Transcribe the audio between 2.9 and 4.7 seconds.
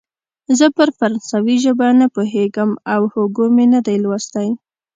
او هوګو مې نه دی لوستی.